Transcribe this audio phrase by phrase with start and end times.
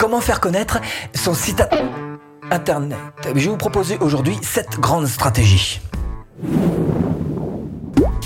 [0.00, 0.78] Comment faire connaître
[1.12, 1.60] son site
[2.52, 2.96] internet?
[3.26, 5.80] Je vais vous proposer aujourd'hui cette grande stratégie.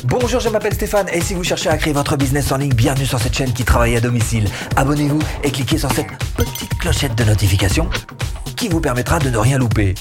[0.05, 3.07] Bonjour, je m'appelle Stéphane et si vous cherchez à créer votre business en ligne, bienvenue
[3.07, 4.51] sur cette chaîne qui travaille à domicile.
[4.77, 7.89] Abonnez-vous et cliquez sur cette petite clochette de notification
[8.55, 9.95] qui vous permettra de ne rien louper.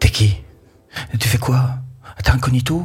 [0.00, 0.42] T'es qui?
[1.20, 1.76] Tu fais quoi?
[2.24, 2.84] T'es incognito?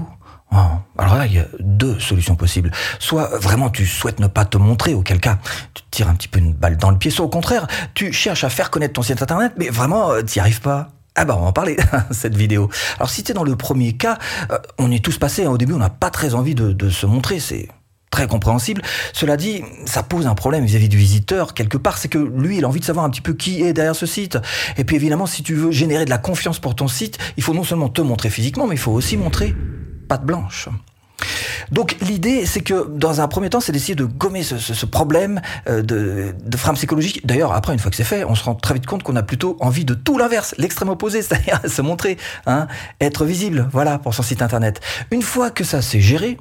[0.52, 0.58] Oh,
[1.04, 2.72] alors là, il y a deux solutions possibles.
[3.00, 5.40] Soit vraiment tu souhaites ne pas te montrer, auquel cas
[5.74, 8.14] tu te tires un petit peu une balle dans le pied, soit au contraire, tu
[8.14, 10.90] cherches à faire connaître ton site internet, mais vraiment, euh, t'y arrives pas.
[11.16, 11.78] Ah bah on va en parler,
[12.12, 12.70] cette vidéo.
[12.98, 14.18] Alors si t'es dans le premier cas,
[14.52, 15.52] euh, on est tous passés, hein.
[15.52, 17.68] au début on n'a pas très envie de, de se montrer, c'est
[18.10, 18.82] très compréhensible.
[19.12, 22.64] Cela dit, ça pose un problème vis-à-vis du visiteur quelque part, c'est que lui, il
[22.64, 24.38] a envie de savoir un petit peu qui est derrière ce site.
[24.78, 27.54] Et puis évidemment, si tu veux générer de la confiance pour ton site, il faut
[27.54, 29.56] non seulement te montrer physiquement, mais il faut aussi montrer
[30.08, 30.70] patte blanche.
[31.72, 35.82] Donc l'idée, c'est que dans un premier temps, c'est d'essayer de gommer ce, problème euh,
[35.82, 37.26] de, de frame psychologique.
[37.26, 39.24] D'ailleurs, après, une fois que c'est fait, on se rend très vite compte qu'on a
[39.24, 42.68] plutôt envie de tout l'inverse, l'extrême opposé, c'est-à-dire se montrer, hein,
[43.02, 44.82] être visible, voilà, pour son site internet.
[45.12, 46.38] Une fois que ça s'est géré,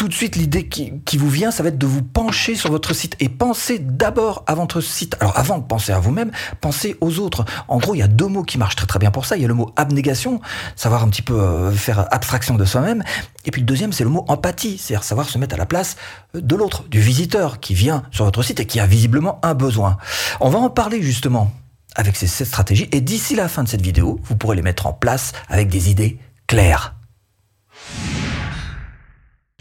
[0.00, 2.94] tout de suite, l'idée qui, vous vient, ça va être de vous pencher sur votre
[2.94, 5.14] site et penser d'abord à votre site.
[5.20, 6.30] Alors, avant de penser à vous-même,
[6.62, 7.44] pensez aux autres.
[7.68, 9.36] En gros, il y a deux mots qui marchent très très bien pour ça.
[9.36, 10.40] Il y a le mot abnégation,
[10.74, 13.04] savoir un petit peu euh, faire abstraction de soi-même.
[13.44, 15.96] Et puis le deuxième, c'est le mot empathie, c'est-à-dire savoir se mettre à la place
[16.32, 19.98] de l'autre, du visiteur qui vient sur votre site et qui a visiblement un besoin.
[20.40, 21.52] On va en parler justement
[21.94, 24.86] avec ces, ces stratégies et d'ici la fin de cette vidéo, vous pourrez les mettre
[24.86, 26.94] en place avec des idées claires.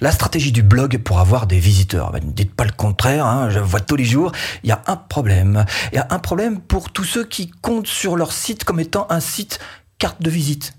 [0.02, 2.12] La stratégie du blog pour avoir des visiteurs.
[2.12, 4.32] Ben, ne dites pas le contraire, hein, je vois tous les jours.
[4.64, 5.66] Il y a un problème.
[5.92, 9.08] Il y a un problème pour tous ceux qui comptent sur leur site comme étant
[9.10, 9.60] un site
[9.98, 10.79] carte de visite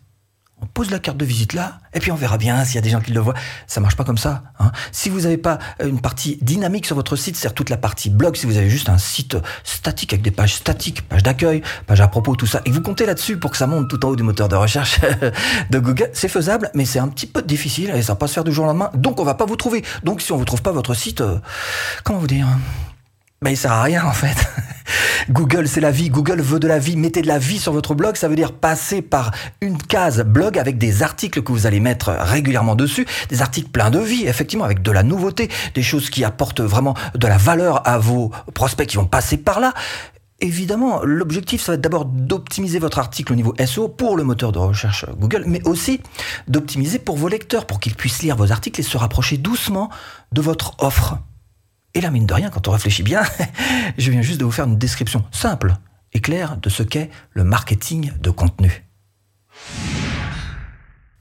[0.62, 2.82] on pose la carte de visite là, et puis on verra bien s'il y a
[2.82, 3.34] des gens qui le voient.
[3.66, 4.42] Ça marche pas comme ça.
[4.58, 4.72] Hein.
[4.92, 8.36] Si vous n'avez pas une partie dynamique sur votre site, c'est-à-dire toute la partie blog,
[8.36, 12.08] si vous avez juste un site statique avec des pages statiques, pages d'accueil, pages à
[12.08, 14.16] propos, tout ça, et que vous comptez là-dessus pour que ça monte tout en haut
[14.16, 15.00] du moteur de recherche
[15.70, 18.34] de Google, c'est faisable, mais c'est un petit peu difficile et ça va pas se
[18.34, 18.90] faire du jour au lendemain.
[18.94, 19.84] Donc on va pas vous trouver.
[20.04, 21.38] Donc si on vous trouve pas votre site, euh,
[22.04, 22.46] comment vous dire
[23.42, 24.36] mais il sert à rien en fait.
[25.28, 26.08] Google, c'est la vie.
[26.08, 26.96] Google veut de la vie.
[26.96, 28.16] Mettez de la vie sur votre blog.
[28.16, 32.10] Ça veut dire passer par une case blog avec des articles que vous allez mettre
[32.10, 33.06] régulièrement dessus.
[33.28, 36.94] Des articles pleins de vie, effectivement, avec de la nouveauté, des choses qui apportent vraiment
[37.14, 39.74] de la valeur à vos prospects qui vont passer par là.
[40.42, 44.52] Évidemment, l'objectif, ça va être d'abord d'optimiser votre article au niveau SEO pour le moteur
[44.52, 46.00] de recherche Google, mais aussi
[46.48, 49.90] d'optimiser pour vos lecteurs, pour qu'ils puissent lire vos articles et se rapprocher doucement
[50.32, 51.18] de votre offre.
[51.94, 53.22] Et là, mine de rien, quand on réfléchit bien,
[53.98, 55.74] je viens juste de vous faire une description simple
[56.12, 58.84] et claire de ce qu'est le marketing de contenu.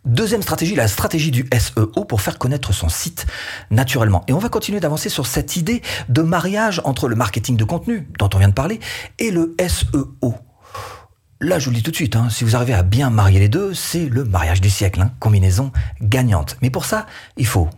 [0.05, 3.27] Deuxième stratégie, la stratégie du SEO pour faire connaître son site
[3.69, 4.23] naturellement.
[4.27, 8.07] Et on va continuer d'avancer sur cette idée de mariage entre le marketing de contenu,
[8.17, 8.79] dont on vient de parler,
[9.19, 10.35] et le SEO.
[11.41, 13.39] Là, je vous le dis tout de suite, hein, si vous arrivez à bien marier
[13.39, 16.57] les deux, c'est le mariage du siècle, hein, combinaison gagnante.
[16.61, 17.05] Mais pour ça,
[17.37, 17.69] il faut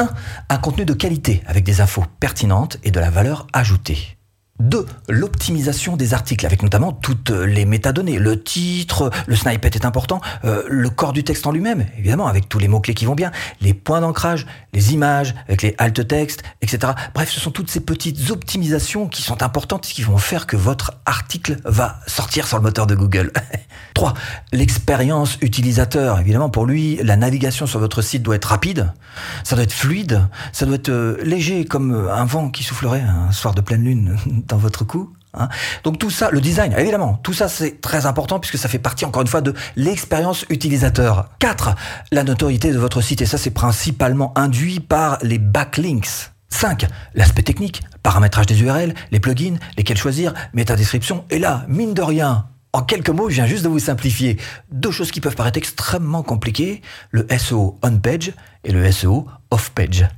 [0.00, 0.08] 1.
[0.48, 4.19] Un contenu de qualité avec des infos pertinentes et de la valeur ajoutée.
[4.60, 4.86] 2.
[5.08, 8.18] L'optimisation des articles, avec notamment toutes les métadonnées.
[8.18, 12.48] Le titre, le snippet est important, euh, le corps du texte en lui-même, évidemment, avec
[12.48, 16.42] tous les mots-clés qui vont bien, les points d'ancrage, les images, avec les alt textes,
[16.62, 16.92] etc.
[17.14, 20.56] Bref, ce sont toutes ces petites optimisations qui sont importantes et qui vont faire que
[20.56, 23.32] votre article va sortir sur le moteur de Google.
[23.94, 24.14] 3.
[24.52, 26.20] L'expérience utilisateur.
[26.20, 28.92] Évidemment, pour lui, la navigation sur votre site doit être rapide,
[29.44, 33.32] ça doit être fluide, ça doit être euh, léger comme un vent qui soufflerait un
[33.32, 34.16] soir de pleine lune
[34.50, 35.12] dans votre cou.
[35.34, 35.48] Hein.
[35.84, 39.04] Donc tout ça, le design, évidemment, tout ça c'est très important puisque ça fait partie
[39.04, 41.28] encore une fois de l'expérience utilisateur.
[41.38, 41.74] 4.
[42.12, 46.32] La notoriété de votre site et ça c'est principalement induit par les backlinks.
[46.50, 46.86] 5.
[47.14, 51.24] L'aspect technique, paramétrage des URL, les plugins, lesquels choisir, métadescription.
[51.30, 54.36] Et là, mine de rien, en quelques mots, je viens juste de vous simplifier
[54.70, 58.32] deux choses qui peuvent paraître extrêmement compliquées, le SEO on-page
[58.64, 60.08] et le SEO off-page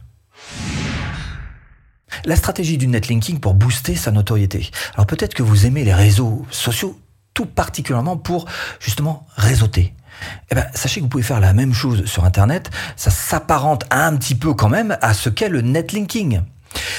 [2.24, 4.70] la stratégie du netlinking pour booster sa notoriété.
[4.94, 6.98] Alors peut-être que vous aimez les réseaux sociaux
[7.34, 8.46] tout particulièrement pour
[8.80, 9.94] justement réseauter.
[10.50, 12.70] Eh ben, sachez que vous pouvez faire la même chose sur Internet.
[12.96, 16.42] Ça s'apparente un petit peu quand même à ce qu'est le netlinking.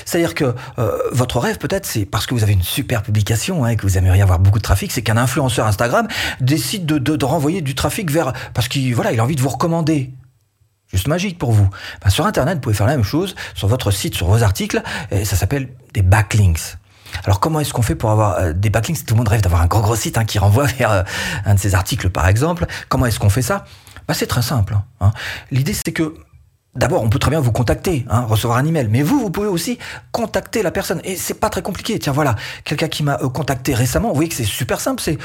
[0.05, 3.69] C'est-à-dire que euh, votre rêve peut-être c'est parce que vous avez une super publication hein,
[3.69, 6.07] et que vous aimeriez avoir beaucoup de trafic, c'est qu'un influenceur Instagram
[6.41, 9.41] décide de, de, de renvoyer du trafic vers parce qu'il voilà il a envie de
[9.41, 10.11] vous recommander
[10.93, 11.69] juste magique pour vous.
[12.03, 14.81] Ben, sur Internet, vous pouvez faire la même chose sur votre site, sur vos articles,
[15.11, 16.77] et ça s'appelle des backlinks.
[17.25, 19.05] Alors comment est-ce qu'on fait pour avoir euh, des backlinks?
[19.05, 21.03] Tout le monde rêve d'avoir un gros gros site hein, qui renvoie vers euh,
[21.45, 22.65] un de ses articles par exemple.
[22.89, 23.65] Comment est-ce qu'on fait ça?
[24.07, 24.77] Bah, C'est très simple.
[24.99, 25.11] Hein.
[25.51, 26.15] L'idée c'est que
[26.75, 29.47] D'abord, on peut très bien vous contacter, hein, recevoir un email, mais vous, vous pouvez
[29.47, 29.77] aussi
[30.11, 31.01] contacter la personne.
[31.03, 31.99] Et c'est pas très compliqué.
[31.99, 34.09] Tiens, voilà, quelqu'un qui m'a euh, contacté récemment.
[34.09, 34.99] Vous voyez que c'est super simple.
[34.99, 35.19] C'est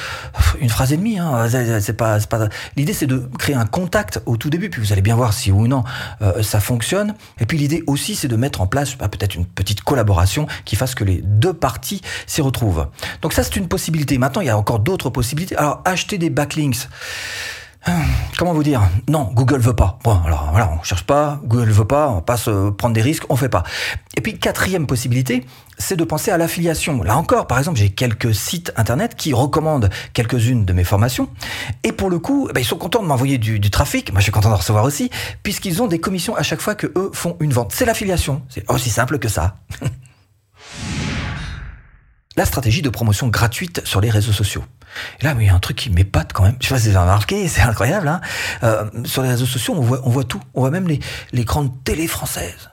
[0.61, 1.19] une phrase et demie.
[1.19, 1.49] Hein,
[1.81, 2.49] c'est pas, pas.
[2.77, 5.51] L'idée, c'est de créer un contact au tout début, puis vous allez bien voir si
[5.51, 5.85] ou non
[6.21, 7.15] euh, ça fonctionne.
[7.41, 10.77] Et puis l'idée aussi, c'est de mettre en place bah, peut-être une petite collaboration qui
[10.77, 12.89] fasse que les deux parties s'y retrouvent.
[13.23, 14.19] Donc ça, c'est une possibilité.
[14.19, 15.57] Maintenant, il y a encore d'autres possibilités.
[15.57, 16.89] Alors, acheter des backlinks.
[18.39, 18.83] Comment vous dire?
[19.09, 19.99] Non, Google veut pas.
[20.05, 23.03] Bon, alors voilà, on cherche pas, Google veut pas, on va pas se prendre des
[23.03, 23.63] risques, on fait pas.
[24.17, 25.45] Et puis quatrième possibilité,
[25.79, 27.03] c'est de penser à l'affiliation.
[27.03, 31.29] Là encore, par exemple, j'ai quelques sites internet qui recommandent quelques-unes de mes formations,
[31.85, 34.13] et pour le coup, bah, ils sont contents de m'envoyer du, du, trafic.
[34.13, 35.11] Moi, je suis content de recevoir aussi,
[35.43, 37.73] puisqu'ils ont des commissions à chaque fois que eux font une vente.
[37.73, 38.43] C'est l'affiliation.
[38.49, 39.57] C'est aussi simple que ça.
[42.39, 44.65] la stratégie de promotion gratuite sur les réseaux sociaux.
[45.21, 46.57] Et là, il y a un truc qui m'épate quand même.
[46.61, 48.09] Je sais pas si vous avez remarqué, c'est incroyable.
[48.09, 48.21] Hein
[48.63, 50.41] euh, sur les réseaux sociaux, on voit, on voit tout.
[50.55, 51.01] On voit même les,
[51.33, 52.71] les grandes télés françaises,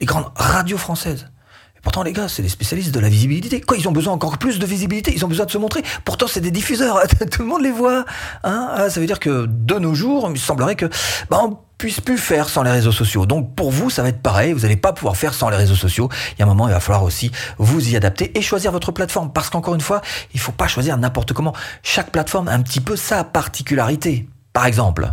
[0.00, 1.30] les grandes radios françaises.
[1.76, 3.60] Et pourtant, les gars, c'est des spécialistes de la visibilité.
[3.62, 5.12] Quoi, ils ont besoin encore plus de visibilité?
[5.14, 5.82] Ils ont besoin de se montrer.
[6.04, 7.00] Pourtant, c'est des diffuseurs.
[7.30, 8.04] tout le monde les voit.
[8.44, 10.86] Hein ah, ça veut dire que de nos jours, il semblerait que
[11.30, 13.26] bah, on puisse plus faire sans les réseaux sociaux.
[13.26, 15.74] Donc pour vous, ça va être pareil, vous n'allez pas pouvoir faire sans les réseaux
[15.74, 16.08] sociaux.
[16.32, 18.92] Il y a un moment, il va falloir aussi vous y adapter et choisir votre
[18.92, 19.32] plateforme.
[19.32, 20.00] Parce qu'encore une fois,
[20.34, 21.52] il faut pas choisir n'importe comment.
[21.82, 24.28] Chaque plateforme a un petit peu sa particularité.
[24.52, 25.12] Par exemple,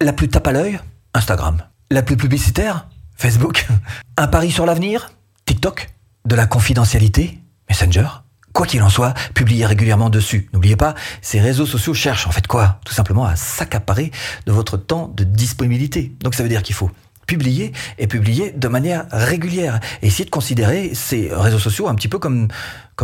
[0.00, 0.78] la plus tape à l'œil,
[1.14, 1.62] Instagram.
[1.90, 3.66] La plus publicitaire, Facebook.
[4.16, 5.10] Un pari sur l'avenir,
[5.44, 5.90] TikTok.
[6.24, 7.38] De la confidentialité,
[7.68, 8.08] Messenger.
[8.56, 10.48] Quoi qu'il en soit, publiez régulièrement dessus.
[10.54, 12.80] N'oubliez pas, ces réseaux sociaux cherchent en fait quoi?
[12.86, 14.10] Tout simplement à s'accaparer
[14.46, 16.16] de votre temps de disponibilité.
[16.20, 16.90] Donc ça veut dire qu'il faut
[17.26, 19.78] publier et publier de manière régulière.
[20.00, 22.48] Et essayer de considérer ces réseaux sociaux un petit peu comme,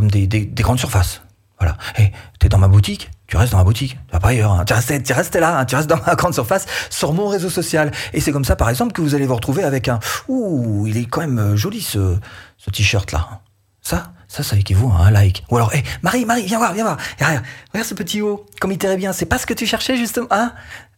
[0.00, 1.20] des, des, des grandes surfaces.
[1.60, 1.76] Voilà.
[1.98, 4.52] Et t'es dans ma boutique, tu restes dans ma boutique, tu vas pas ailleurs.
[4.52, 4.64] Hein.
[4.64, 5.64] Tu, restes, là, hein.
[5.66, 7.92] tu restes dans ma grande surface, sur mon réseau social.
[8.14, 10.00] Et c'est comme ça, par exemple, que vous allez vous retrouver avec un...
[10.28, 12.16] Ouh, il est quand même euh, joli ce,
[12.56, 13.42] ce t-shirt-là.
[13.82, 15.44] Ça, ça, ça équivaut à un like.
[15.50, 16.98] Ou alors, hé, Marie, Marie, viens voir, viens voir.
[17.18, 17.42] Regarde,
[17.72, 19.12] regarde ce petit haut, comme il t'irait bien.
[19.12, 20.52] C'est pas ce que tu cherchais, justement, hein?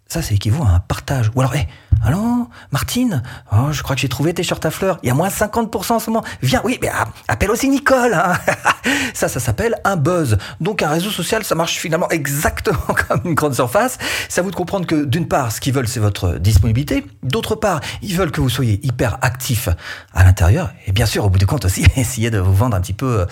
[0.09, 1.31] Ça, ça équivaut à un partage.
[1.35, 1.67] Ou alors, hé,
[2.05, 3.23] allô, Martine?
[3.53, 4.99] Oh, je crois que j'ai trouvé tes shorts à fleurs.
[5.03, 6.25] Il y a moins 50% en ce moment.
[6.43, 8.13] Viens, oui, mais ah, appelle aussi Nicole.
[8.15, 8.35] Hein
[9.15, 10.37] ça, ça s'appelle un buzz.
[10.61, 12.79] Donc, un réseau social, ça marche finalement exactement
[13.09, 13.99] comme une grande surface.
[14.29, 17.07] Ça vous de comprendre que, d'une part, ce qu'ils veulent, c'est votre disponibilité.
[17.23, 19.69] D'autre part, ils veulent que vous soyez hyper actif
[20.13, 20.71] à l'intérieur.
[20.87, 23.27] Et bien sûr, au bout du compte aussi, essayer de vous vendre un petit peu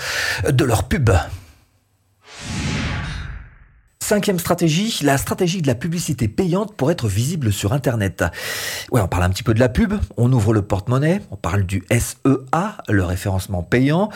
[0.44, 1.10] euh, de leur pub.
[4.02, 8.24] Cinquième stratégie, la stratégie de la publicité payante pour être visible sur Internet.
[8.90, 11.62] Ouais, on parle un petit peu de la pub, on ouvre le porte-monnaie, on parle
[11.62, 14.10] du SEA, le référencement payant.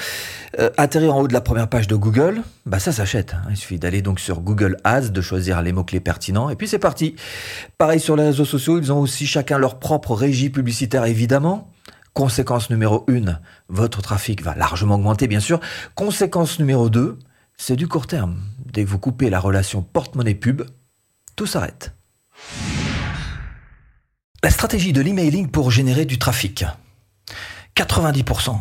[0.59, 3.35] Euh, atterrir en haut de la première page de Google, bah ça s'achète.
[3.35, 3.47] Hein.
[3.51, 6.81] Il suffit d'aller donc sur Google Ads, de choisir les mots-clés pertinents, et puis c'est
[6.81, 7.15] parti.
[7.79, 11.71] Pareil sur les réseaux sociaux, ils ont aussi chacun leur propre régie publicitaire évidemment.
[12.13, 15.61] Conséquence numéro 1, votre trafic va largement augmenter bien sûr.
[15.95, 17.21] Conséquence numéro 2,
[17.57, 18.41] c'est du court terme.
[18.77, 20.61] Dès que vous coupez la relation porte-monnaie pub,
[21.35, 21.95] tout s'arrête.
[24.43, 26.67] La stratégie de l'emailing pour générer du trafic.
[27.75, 28.59] 90%.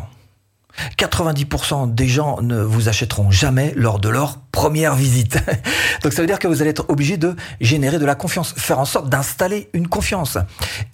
[0.96, 5.36] 90% des gens ne vous achèteront jamais lors de leur première visite.
[6.02, 8.78] Donc ça veut dire que vous allez être obligé de générer de la confiance, faire
[8.78, 10.38] en sorte d'installer une confiance.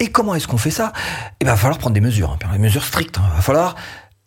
[0.01, 0.91] Et comment est-ce qu'on fait ça?
[1.39, 3.19] Eh il va falloir prendre des mesures, hein, des mesures strictes.
[3.31, 3.75] Il va falloir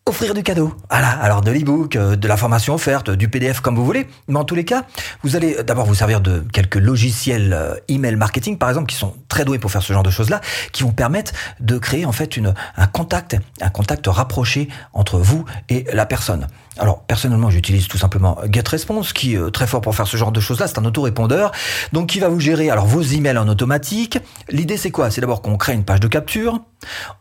[0.09, 0.73] offrir du cadeau.
[0.89, 4.07] Alors de l'e-book, euh, de la formation offerte, du PDF comme vous voulez.
[4.29, 4.85] Mais en tous les cas,
[5.25, 9.15] vous allez d'abord vous servir de quelques logiciels euh, email marketing par exemple qui sont
[9.29, 10.41] très doués pour faire ce genre de choses-là,
[10.71, 12.39] qui vont permettre de créer en fait
[12.77, 16.47] un contact, un contact rapproché entre vous et la personne.
[16.79, 20.41] Alors personnellement, j'utilise tout simplement GetResponse qui est très fort pour faire ce genre de
[20.41, 20.69] choses-là.
[20.69, 21.51] C'est un autorépondeur,
[21.93, 24.19] donc qui va vous gérer alors vos emails en automatique.
[24.51, 25.11] L'idée c'est quoi?
[25.11, 26.61] C'est d'abord qu'on crée une page de capture,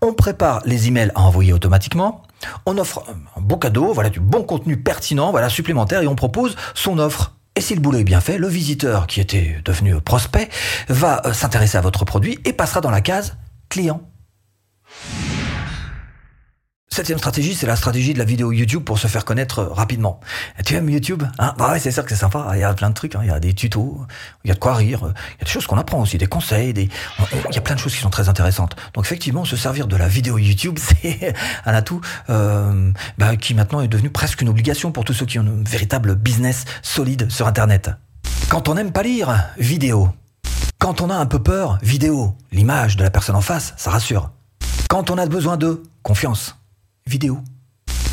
[0.01, 2.21] on prépare les emails à envoyer automatiquement.
[2.65, 3.03] On offre
[3.35, 7.33] un beau cadeau, voilà du bon contenu pertinent, voilà supplémentaire, et on propose son offre.
[7.55, 10.49] Et si le boulot est bien fait, le visiteur qui était devenu prospect
[10.89, 13.37] va euh, s'intéresser à votre produit et passera dans la case
[13.69, 14.01] client.
[16.95, 20.21] Septième stratégie, c'est la stratégie de la vidéo YouTube pour se faire connaître euh, rapidement.
[20.65, 21.53] Tu aimes YouTube hein?
[21.57, 22.51] Bah ouais, c'est sûr que c'est sympa.
[22.53, 23.15] Il y a plein de trucs.
[23.15, 23.19] Hein.
[23.21, 24.07] Il y a des tutos,
[24.45, 24.99] il y a de quoi rire.
[25.01, 26.73] Il y a des choses qu'on apprend aussi, des conseils.
[26.73, 28.77] Il y a plein de choses qui sont très intéressantes.
[28.93, 31.33] Donc effectivement, se servir de la vidéo YouTube, c'est
[31.65, 31.99] un atout
[32.29, 35.69] euh, bah, qui maintenant est devenu presque une obligation pour tous ceux qui ont un
[35.69, 37.89] véritable business solide sur Internet.
[38.47, 40.11] Quand on n'aime pas lire, vidéo.
[40.79, 42.37] Quand on a un peu peur, vidéo.
[42.53, 44.31] L'image de la personne en face, ça rassure.
[44.87, 46.55] Quand on a besoin de confiance
[47.07, 47.39] vidéo.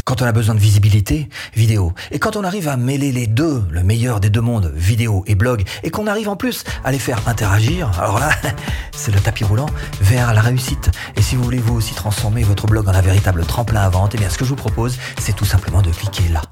[0.05, 1.95] Quand on a besoin de visibilité, vidéo.
[2.11, 5.35] Et quand on arrive à mêler les deux, le meilleur des deux mondes, vidéo et
[5.35, 8.31] blog, et qu'on arrive en plus à les faire interagir, alors là,
[8.93, 9.69] c'est le tapis roulant
[10.03, 10.91] vers la réussite.
[11.17, 14.15] Et si vous voulez vous aussi transformer votre blog en un véritable tremplin à vente,
[14.15, 16.43] eh bien ce que je vous propose, c'est tout simplement de cliquer là.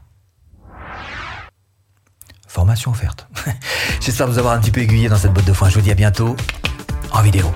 [2.46, 3.28] Formation offerte.
[4.00, 5.68] J'espère vous avoir un petit peu aiguillé dans cette botte de foin.
[5.68, 6.36] Je vous dis à bientôt
[7.12, 7.52] en vidéo.